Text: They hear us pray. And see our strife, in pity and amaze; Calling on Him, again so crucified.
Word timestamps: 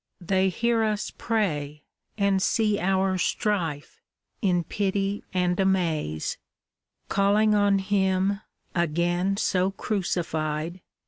They 0.19 0.49
hear 0.49 0.81
us 0.81 1.11
pray. 1.15 1.83
And 2.17 2.41
see 2.41 2.79
our 2.79 3.19
strife, 3.19 4.01
in 4.41 4.63
pity 4.63 5.23
and 5.31 5.59
amaze; 5.59 6.39
Calling 7.07 7.53
on 7.53 7.77
Him, 7.77 8.41
again 8.73 9.37
so 9.37 9.69
crucified. 9.69 10.81